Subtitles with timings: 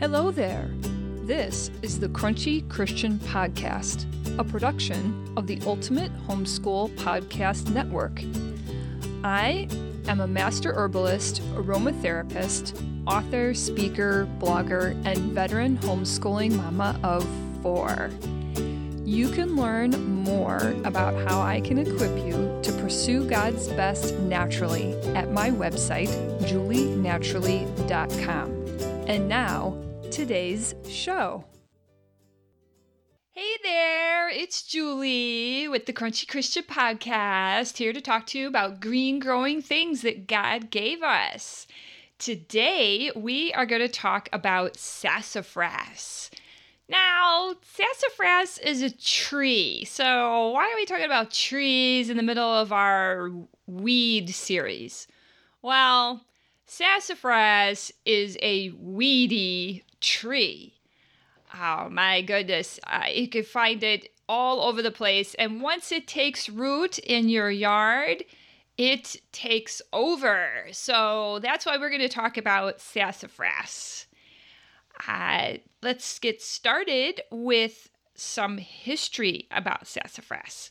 [0.00, 0.68] Hello there.
[1.22, 4.06] This is the Crunchy Christian Podcast,
[4.38, 8.20] a production of the Ultimate Homeschool Podcast Network.
[9.22, 9.68] I
[10.08, 12.76] am a master herbalist, aromatherapist,
[13.06, 17.24] author, speaker, blogger, and veteran homeschooling mama of
[17.62, 18.10] four.
[19.04, 19.92] You can learn
[20.24, 26.10] more about how I can equip you to pursue God's best naturally at my website,
[26.40, 28.50] julienaturally.com.
[29.06, 29.78] And now,
[30.14, 31.44] today's show.
[33.32, 38.80] Hey there, it's Julie with the Crunchy Christian Podcast, here to talk to you about
[38.80, 41.66] green growing things that God gave us.
[42.20, 46.30] Today, we are going to talk about sassafras.
[46.88, 52.54] Now, sassafras is a tree, so why are we talking about trees in the middle
[52.54, 53.32] of our
[53.66, 55.08] weed series?
[55.60, 56.24] Well,
[56.66, 60.74] sassafras is a weedy tree.
[61.54, 66.06] Oh my goodness, uh, you can find it all over the place, and once it
[66.06, 68.24] takes root in your yard,
[68.76, 70.66] it takes over.
[70.72, 74.06] So that's why we're going to talk about sassafras.
[75.06, 80.70] Uh, let's get started with some history about sassafras.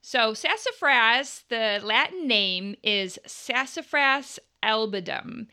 [0.00, 5.48] So, sassafras, the Latin name is Sassafras albidum,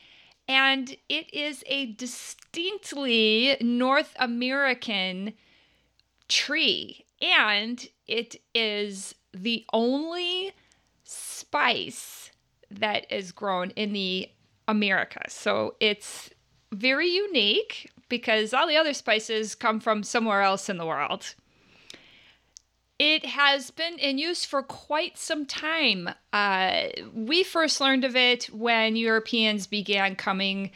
[0.47, 5.33] and it is a distinctly North American
[6.27, 10.51] tree, and it is the only
[11.03, 12.31] spice
[12.71, 14.29] that is grown in the
[14.67, 15.33] Americas.
[15.33, 16.29] So, it's
[16.71, 21.35] very unique because all the other spices come from somewhere else in the world.
[23.25, 26.09] Has been in use for quite some time.
[26.31, 30.71] Uh, we first learned of it when Europeans began coming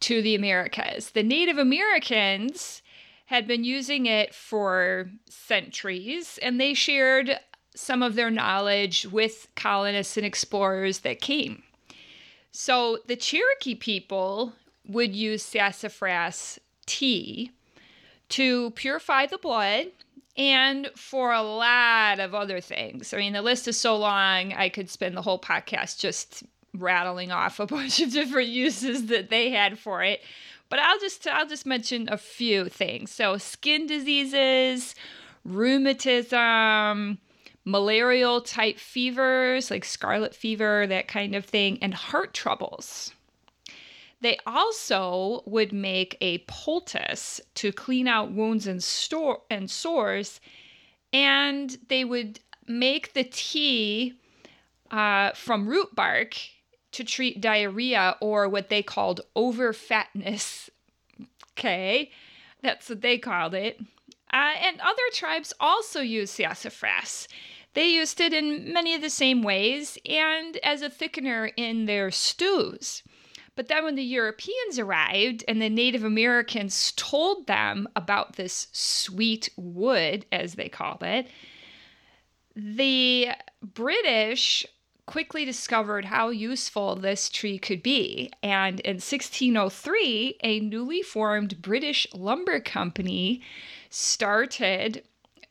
[0.00, 1.10] to the Americas.
[1.10, 2.82] The Native Americans
[3.26, 7.38] had been using it for centuries, and they shared
[7.74, 11.62] some of their knowledge with colonists and explorers that came.
[12.50, 14.52] So the Cherokee people
[14.86, 17.52] would use sassafras tea
[18.28, 19.86] to purify the blood
[20.36, 23.12] and for a lot of other things.
[23.12, 26.42] I mean, the list is so long, I could spend the whole podcast just
[26.74, 30.20] rattling off a bunch of different uses that they had for it.
[30.68, 33.10] But I'll just I'll just mention a few things.
[33.10, 34.94] So, skin diseases,
[35.44, 37.18] rheumatism,
[37.66, 43.12] malarial type fevers like scarlet fever, that kind of thing, and heart troubles.
[44.22, 50.40] They also would make a poultice to clean out wounds and store and sores,
[51.12, 52.38] and they would
[52.68, 54.14] make the tea
[54.92, 56.36] uh, from root bark
[56.92, 60.70] to treat diarrhea or what they called overfatness.
[61.58, 62.10] Okay,
[62.62, 63.78] that's what they called it.
[64.32, 67.28] Uh, and other tribes also use sassafras.
[67.74, 72.10] They used it in many of the same ways and as a thickener in their
[72.10, 73.02] stews.
[73.54, 79.50] But then when the Europeans arrived and the Native Americans told them about this sweet
[79.56, 81.26] wood, as they called it,
[82.56, 83.28] the
[83.62, 84.66] British
[85.06, 88.30] quickly discovered how useful this tree could be.
[88.42, 93.42] And in 1603, a newly formed British lumber company
[93.90, 95.02] started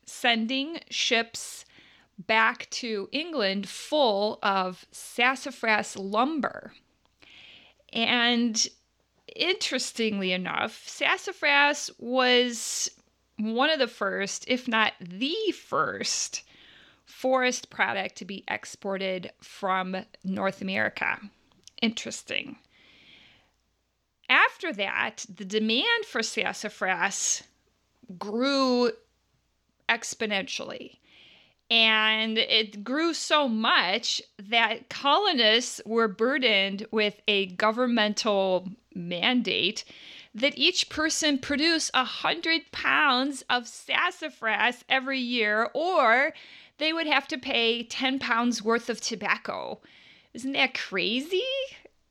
[0.06, 1.66] sending ships
[2.18, 6.74] back to England full of sassafras lumber.
[7.94, 8.68] And
[9.36, 12.90] interestingly enough, sassafras was
[13.38, 16.44] one of the first, if not the first,
[17.06, 21.20] forest product to be exported from North America.
[21.82, 22.58] Interesting.
[24.30, 27.44] After that, the demand for sassafras
[28.18, 28.92] grew
[29.90, 31.00] exponentially.
[31.72, 39.86] And it grew so much that colonists were burdened with a governmental mandate
[40.36, 46.34] that each person produce a hundred pounds of sassafras every year, or
[46.78, 49.80] they would have to pay 10 pounds worth of tobacco.
[50.34, 51.42] Isn't that crazy?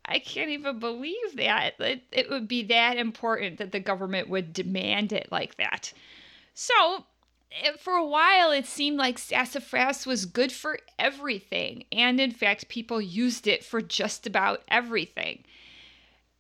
[0.07, 1.75] I can't even believe that.
[1.79, 5.93] It, it would be that important that the government would demand it like that.
[6.55, 7.05] So,
[7.79, 11.85] for a while, it seemed like sassafras was good for everything.
[11.93, 15.45] And in fact, people used it for just about everything.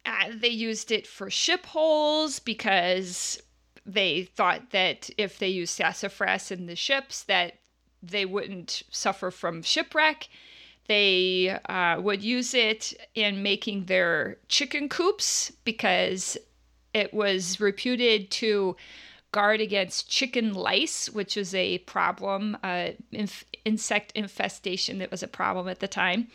[0.06, 3.42] Uh, they used it for ship holes because
[3.84, 7.54] they thought that if they used sassafras in the ships, that
[8.02, 10.28] they wouldn't suffer from shipwreck.
[10.86, 16.36] They uh, would use it in making their chicken coops because
[16.92, 18.76] It was reputed to
[19.32, 25.28] guard against chicken lice, which was a problem, uh, inf- insect infestation that was a
[25.28, 26.28] problem at the time.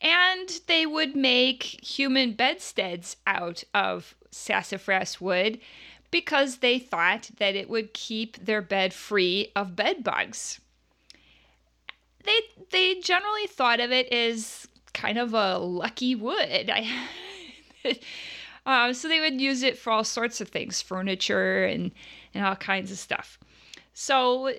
[0.00, 5.60] And they would make human bedsteads out of sassafras wood
[6.10, 10.60] because they thought that it would keep their bed free of bed bugs.
[12.24, 16.70] They they generally thought of it as kind of a lucky wood.
[16.74, 16.88] I,
[18.66, 21.92] uh, so they would use it for all sorts of things, furniture and
[22.34, 23.38] and all kinds of stuff.
[23.94, 24.52] So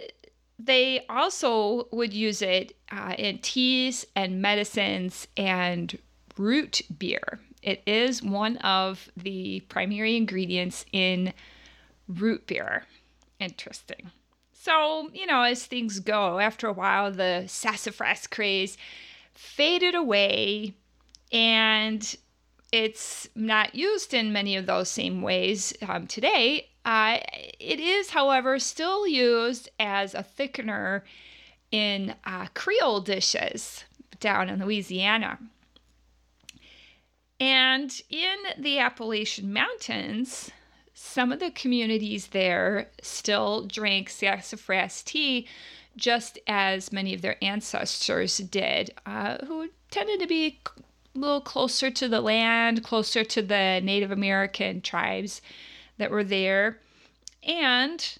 [0.59, 5.97] they also would use it uh, in teas and medicines and
[6.37, 7.39] root beer.
[7.61, 11.33] It is one of the primary ingredients in
[12.07, 12.85] root beer.
[13.39, 14.11] Interesting.
[14.51, 18.77] So, you know, as things go, after a while, the sassafras craze
[19.33, 20.75] faded away
[21.31, 22.15] and
[22.73, 26.69] it's not used in many of those same ways um, today.
[26.83, 27.19] Uh,
[27.59, 31.03] it is, however, still used as a thickener
[31.69, 33.83] in uh, Creole dishes
[34.19, 35.37] down in Louisiana.
[37.39, 40.49] And in the Appalachian Mountains,
[40.95, 45.47] some of the communities there still drank sassafras tea
[45.95, 50.59] just as many of their ancestors did, uh, who tended to be
[51.15, 55.41] a little closer to the land, closer to the Native American tribes
[55.97, 56.79] that were there.
[57.43, 58.17] And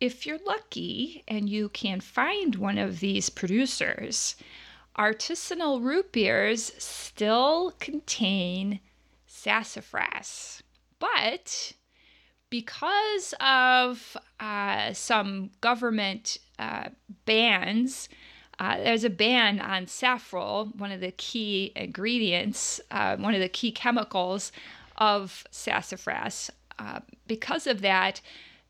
[0.00, 4.36] if you're lucky and you can find one of these producers,
[4.98, 8.80] artisanal root beers still contain
[9.26, 10.62] sassafras.
[10.98, 11.72] But
[12.50, 16.90] because of uh, some government uh,
[17.24, 18.08] bans,
[18.58, 23.48] uh, there's a ban on safrole, one of the key ingredients, uh, one of the
[23.48, 24.52] key chemicals
[24.96, 26.50] of sassafras.
[26.78, 28.20] Uh, because of that,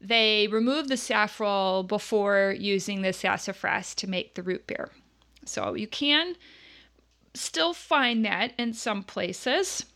[0.01, 4.91] they remove the safrole before using the sassafras to make the root beer.
[5.45, 6.37] So you can
[7.35, 9.87] still find that in some places.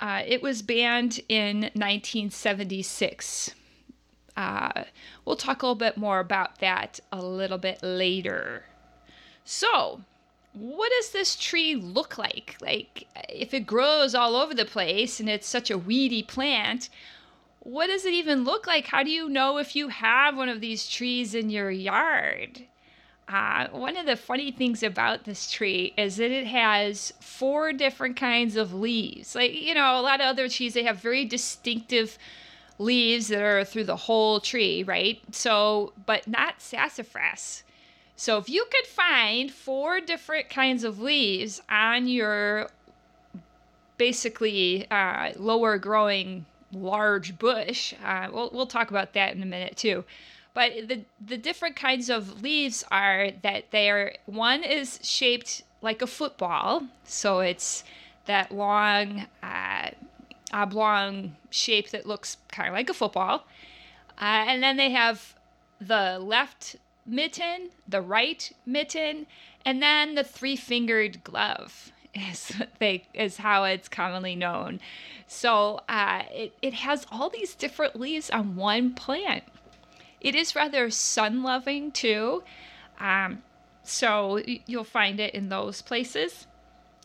[0.00, 3.54] Uh, it was banned in 1976.
[4.36, 4.84] Uh,
[5.24, 8.64] we'll talk a little bit more about that a little bit later.
[9.44, 10.00] So,
[10.54, 12.56] what does this tree look like?
[12.60, 16.88] Like, if it grows all over the place and it's such a weedy plant,
[17.60, 18.86] what does it even look like?
[18.86, 22.62] How do you know if you have one of these trees in your yard?
[23.26, 28.16] Uh, one of the funny things about this tree is that it has four different
[28.16, 29.34] kinds of leaves.
[29.34, 32.18] Like, you know, a lot of other trees, they have very distinctive
[32.78, 35.20] leaves that are through the whole tree, right?
[35.32, 37.62] So, but not sassafras.
[38.16, 42.68] So, if you could find four different kinds of leaves on your
[43.96, 49.76] basically uh, lower growing large bush, uh, we'll, we'll talk about that in a minute
[49.76, 50.04] too.
[50.52, 56.00] But the the different kinds of leaves are that they are one is shaped like
[56.00, 57.82] a football, so it's
[58.26, 59.90] that long uh,
[60.52, 63.46] oblong shape that looks kind of like a football,
[64.20, 65.34] uh, and then they have
[65.80, 69.26] the left mitten, the right mitten,
[69.64, 74.80] and then the three fingered glove is they is how it's commonly known.
[75.26, 79.44] So uh, it, it has all these different leaves on one plant.
[80.20, 82.42] It is rather sun loving too.
[82.98, 83.42] Um,
[83.82, 86.46] so you'll find it in those places.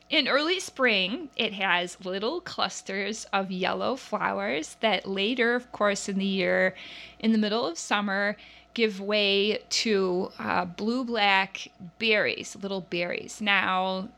[0.09, 6.17] In early spring, it has little clusters of yellow flowers that later, of course, in
[6.17, 6.73] the year,
[7.19, 8.35] in the middle of summer,
[8.73, 13.41] give way to uh, blue black berries, little berries.
[13.41, 14.09] Now,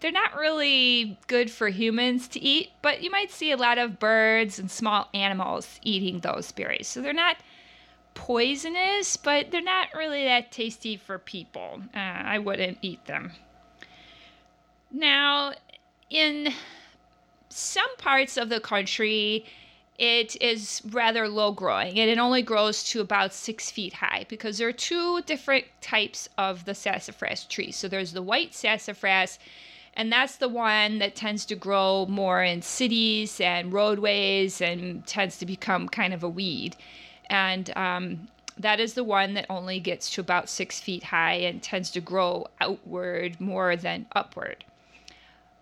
[0.00, 3.98] they're not really good for humans to eat, but you might see a lot of
[3.98, 6.86] birds and small animals eating those berries.
[6.86, 7.36] So they're not
[8.14, 11.82] poisonous, but they're not really that tasty for people.
[11.94, 13.32] Uh, I wouldn't eat them.
[14.90, 15.52] Now,
[16.10, 16.52] in
[17.48, 19.44] some parts of the country,
[19.98, 24.58] it is rather low growing and it only grows to about six feet high because
[24.58, 27.72] there are two different types of the sassafras tree.
[27.72, 29.38] So there's the white sassafras,
[29.94, 35.38] and that's the one that tends to grow more in cities and roadways and tends
[35.38, 36.76] to become kind of a weed
[37.28, 41.62] and um, that is the one that only gets to about six feet high and
[41.62, 44.64] tends to grow outward more than upward.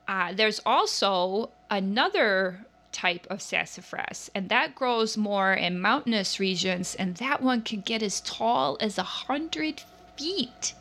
[0.07, 7.17] Uh, there's also another type of sassafras, and that grows more in mountainous regions, and
[7.17, 9.83] that one can get as tall as a hundred
[10.17, 10.73] feet.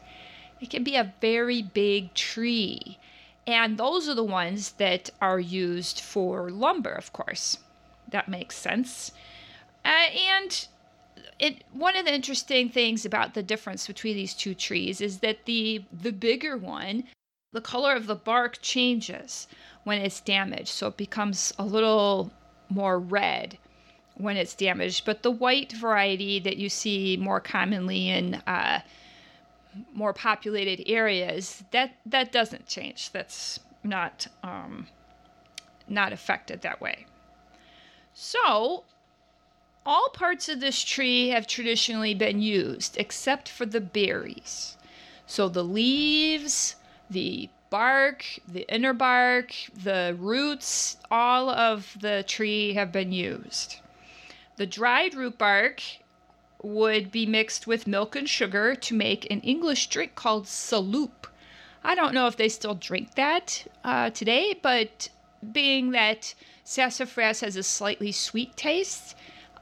[0.61, 2.97] It can be a very big tree.
[3.45, 7.57] And those are the ones that are used for lumber, of course
[8.13, 9.11] that makes sense.
[9.83, 10.67] Uh, and
[11.39, 15.45] it one of the interesting things about the difference between these two trees is that
[15.45, 17.03] the the bigger one,
[17.51, 19.47] the color of the bark changes
[19.83, 22.31] when it's damaged, so it becomes a little
[22.69, 23.57] more red
[24.15, 25.05] when it's damaged.
[25.05, 28.81] But the white variety that you see more commonly in uh,
[29.93, 33.11] more populated areas, that that doesn't change.
[33.11, 34.87] That's not um,
[35.87, 37.05] not affected that way.
[38.13, 38.83] So
[39.85, 44.77] all parts of this tree have traditionally been used except for the berries.
[45.25, 46.75] So the leaves,
[47.09, 53.77] the bark, the inner bark, the roots, all of the tree have been used.
[54.57, 55.81] The dried root bark
[56.61, 61.25] would be mixed with milk and sugar to make an English drink called saloop.
[61.83, 65.09] I don't know if they still drink that uh, today, but
[65.51, 69.15] being that sassafras has a slightly sweet taste,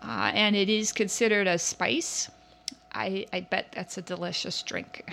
[0.03, 2.30] uh, and it is considered a spice.
[2.91, 5.10] I, I bet that's a delicious drink.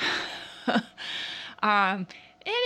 [1.63, 2.09] um,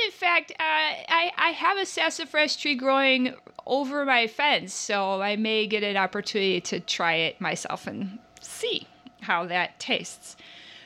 [0.05, 3.35] in fact, uh, I, I have a sassafras tree growing
[3.67, 8.87] over my fence, so I may get an opportunity to try it myself and see
[9.23, 10.37] how that tastes.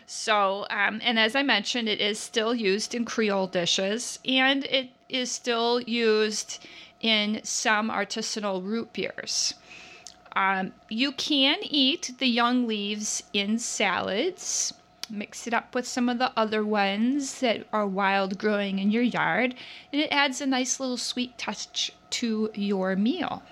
[0.07, 4.91] So, um, and as I mentioned, it is still used in Creole dishes and it
[5.09, 6.65] is still used
[7.01, 9.55] in some artisanal root beers.
[10.37, 14.75] Um, you can eat the young leaves in salads.
[15.09, 19.03] Mix it up with some of the other ones that are wild growing in your
[19.03, 19.55] yard,
[19.93, 23.43] and it adds a nice little sweet touch to your meal.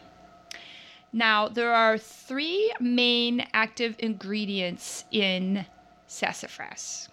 [1.12, 5.66] Now, there are three main active ingredients in
[6.08, 7.08] sassafras.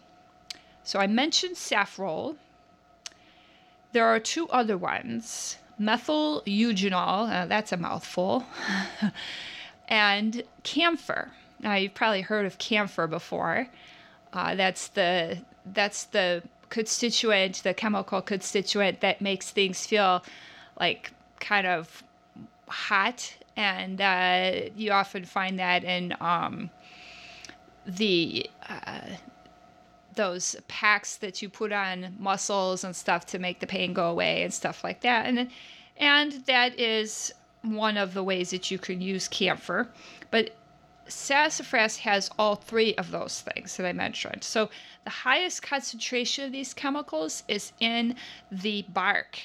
[0.83, 2.37] So I mentioned safrole.
[3.91, 8.45] There are two other ones methyl eugenol, uh, that's a mouthful,
[9.87, 11.31] and camphor.
[11.59, 13.67] Now you've probably heard of camphor before.
[14.33, 15.37] Uh, that's the
[15.73, 20.23] that's the constituent, the chemical constituent that makes things feel
[20.79, 22.03] like kind of
[22.67, 26.69] hot, and uh, you often find that in um,
[27.85, 29.01] the uh,
[30.15, 34.43] those packs that you put on muscles and stuff to make the pain go away
[34.43, 35.49] and stuff like that, and
[35.97, 37.33] and that is
[37.63, 39.87] one of the ways that you can use camphor.
[40.31, 40.55] But
[41.07, 44.43] sassafras has all three of those things that I mentioned.
[44.43, 44.69] So
[45.03, 48.15] the highest concentration of these chemicals is in
[48.51, 49.39] the bark.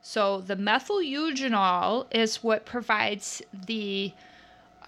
[0.00, 4.12] So the methyl eugenol is what provides the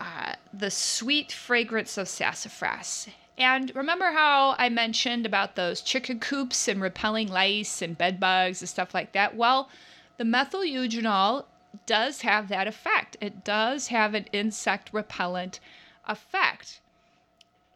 [0.00, 3.08] uh, the sweet fragrance of sassafras.
[3.38, 8.60] And remember how I mentioned about those chicken coops and repelling lice and bed bugs
[8.60, 9.36] and stuff like that?
[9.36, 9.68] Well,
[10.16, 11.44] the methyl eugenol
[11.86, 13.16] does have that effect.
[13.20, 15.60] It does have an insect repellent
[16.08, 16.80] effect.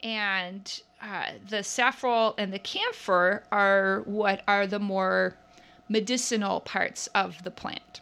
[0.02, 5.36] And uh, the safrole and the camphor are what are the more
[5.88, 8.00] medicinal parts of the plant.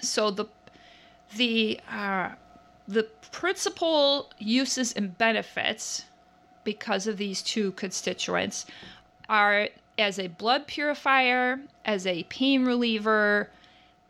[0.00, 0.46] So the
[1.36, 2.30] the uh,
[2.86, 6.04] the principal uses and benefits
[6.64, 8.66] because of these two constituents
[9.28, 9.68] are
[9.98, 13.50] as a blood purifier, as a pain reliever,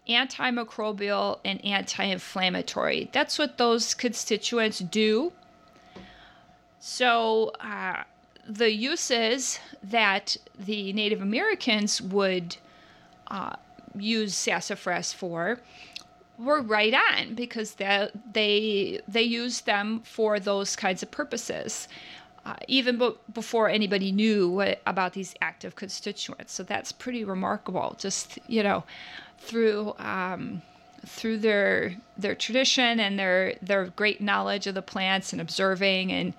[0.08, 3.08] antimicrobial, and anti inflammatory.
[3.12, 5.32] That's what those constituents do.
[6.78, 8.04] So, uh,
[8.46, 12.56] the uses that the Native Americans would
[13.28, 13.56] uh,
[13.98, 15.60] use sassafras for
[16.36, 21.88] were right on because they they used them for those kinds of purposes
[22.46, 26.52] uh, even b- before anybody knew what, about these active constituents.
[26.52, 27.96] So that's pretty remarkable.
[27.98, 28.84] Just you know,
[29.38, 30.62] through um,
[31.06, 36.34] through their their tradition and their their great knowledge of the plants and observing and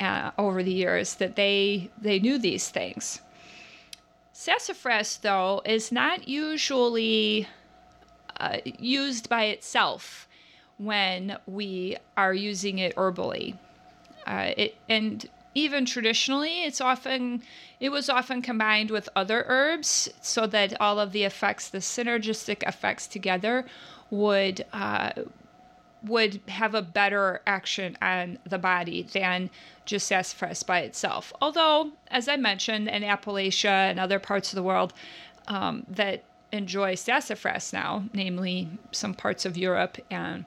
[0.00, 3.20] uh, over the years that they they knew these things.
[4.32, 7.46] Sassafras, though, is not usually
[8.40, 10.28] uh, used by itself
[10.76, 13.56] when we are using it herbally.
[14.26, 17.42] Uh, it and even traditionally, it's often
[17.80, 22.66] it was often combined with other herbs so that all of the effects, the synergistic
[22.66, 23.64] effects together,
[24.10, 25.12] would uh,
[26.02, 29.48] would have a better action on the body than
[29.86, 31.32] just sassafras by itself.
[31.40, 34.92] Although, as I mentioned, in Appalachia and other parts of the world
[35.48, 40.44] um, that enjoy sassafras now, namely some parts of Europe, and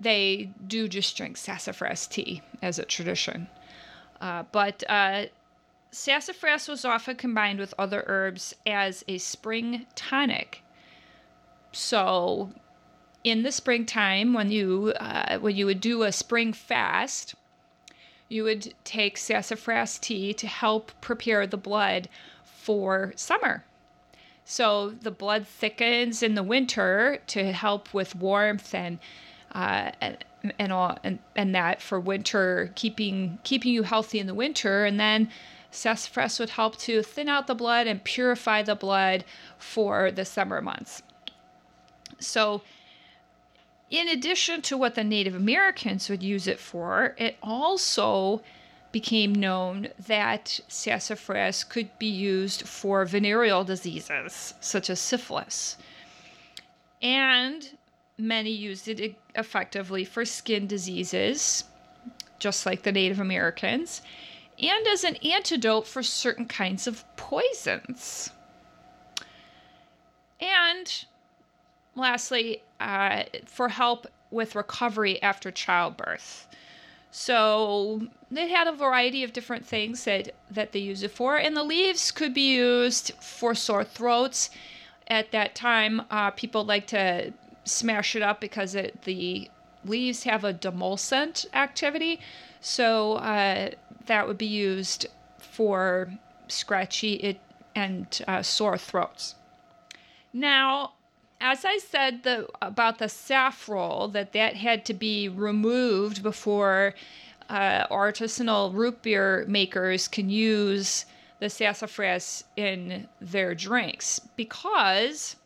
[0.00, 3.48] they do just drink sassafras tea as a tradition.
[4.20, 5.26] Uh, but uh,
[5.90, 10.62] sassafras was often combined with other herbs as a spring tonic.
[11.72, 12.52] So
[13.24, 17.34] in the springtime, when you uh, when you would do a spring fast,
[18.28, 22.08] you would take sassafras tea to help prepare the blood
[22.44, 23.64] for summer.
[24.44, 28.98] So the blood thickens in the winter to help with warmth and
[29.52, 29.90] uh,
[30.58, 34.98] and, all and, and that for winter keeping keeping you healthy in the winter and
[34.98, 35.28] then
[35.70, 39.24] sassafras would help to thin out the blood and purify the blood
[39.58, 41.02] for the summer months.
[42.20, 42.62] So
[43.90, 48.42] in addition to what the Native Americans would use it for, it also
[48.92, 55.76] became known that sassafras could be used for venereal diseases such as syphilis.
[57.02, 57.77] And
[58.18, 61.64] many used it effectively for skin diseases,
[62.38, 64.02] just like the Native Americans,
[64.60, 68.30] and as an antidote for certain kinds of poisons.
[70.40, 71.04] And
[71.94, 76.46] lastly, uh, for help with recovery after childbirth.
[77.10, 81.56] So they had a variety of different things that, that they used it for, and
[81.56, 84.50] the leaves could be used for sore throats.
[85.06, 87.32] At that time, uh, people like to
[87.68, 89.50] smash it up because it, the
[89.84, 92.20] leaves have a demulcent activity.
[92.60, 93.70] So uh,
[94.06, 95.06] that would be used
[95.38, 96.12] for
[96.48, 97.40] scratchy it,
[97.74, 99.34] and uh, sore throats.
[100.32, 100.94] Now,
[101.40, 106.94] as I said the, about the safrole, that that had to be removed before
[107.48, 111.06] uh, artisanal root beer makers can use
[111.40, 115.36] the sassafras in their drinks because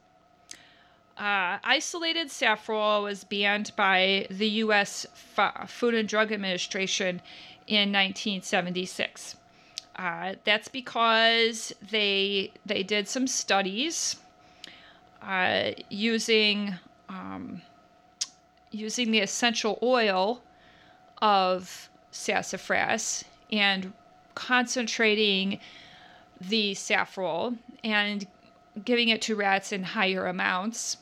[1.19, 5.07] uh, isolated safrole was banned by the U.S.
[5.37, 7.21] F- Food and Drug Administration
[7.67, 9.37] in 1976.
[9.97, 14.17] Uh, that's because they they did some studies
[15.21, 16.75] uh, using
[17.11, 17.61] um,
[18.71, 20.43] using the essential oil
[21.21, 23.93] of sassafras and
[24.35, 25.61] concentrating
[26.41, 28.27] the safrole and
[28.85, 30.99] giving it to rats in higher amounts.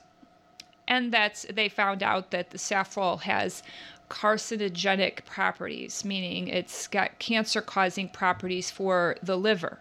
[0.88, 3.62] And that's they found out that the safrole has
[4.08, 9.78] carcinogenic properties, meaning it's got cancer causing properties for the liver.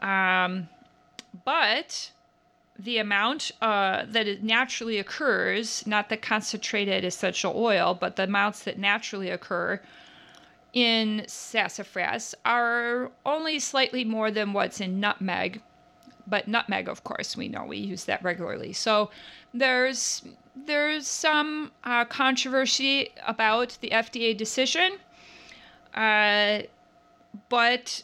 [0.00, 0.68] Um,
[1.44, 2.10] but
[2.78, 8.64] the amount uh, that it naturally occurs, not the concentrated essential oil, but the amounts
[8.64, 9.80] that naturally occur
[10.72, 15.62] in sassafras are only slightly more than what's in nutmeg.
[16.26, 18.72] But nutmeg, of course, we know we use that regularly.
[18.72, 19.10] So
[19.54, 20.22] there's
[20.66, 24.92] there's some uh, controversy about the FDA decision,
[25.94, 26.62] uh,
[27.48, 28.02] but